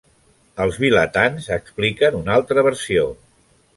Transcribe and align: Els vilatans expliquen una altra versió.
Els 0.63 0.77
vilatans 0.83 1.49
expliquen 1.57 2.17
una 2.21 2.35
altra 2.39 2.65
versió. 2.69 3.05